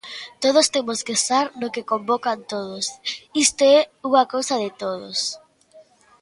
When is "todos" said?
0.43-0.65, 2.53-2.85, 4.81-5.19